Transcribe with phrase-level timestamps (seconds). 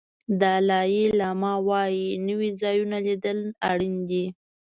[0.41, 4.25] دالای لاما وایي نوي ځایونه لیدل اړین دي.